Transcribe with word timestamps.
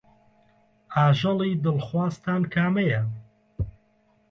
ئاژەڵی 0.93 1.51
دڵخوازتان 1.63 2.41
کامەیە؟ 2.53 3.01